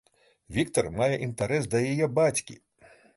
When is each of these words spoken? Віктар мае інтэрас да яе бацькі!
Віктар 0.55 0.87
мае 0.99 1.09
інтэрас 1.27 1.69
да 1.73 1.83
яе 1.91 2.07
бацькі! 2.21 2.57